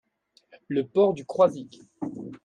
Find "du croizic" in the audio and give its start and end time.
1.13-1.79